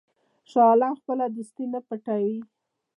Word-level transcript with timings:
شاه 0.49 0.65
عالم 0.69 0.93
خپله 0.99 1.25
دوستي 1.35 1.63
نه 1.73 1.79
پټوي. 1.87 2.37